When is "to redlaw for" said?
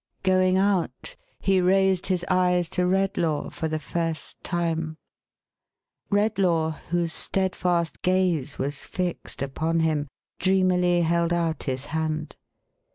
2.69-3.67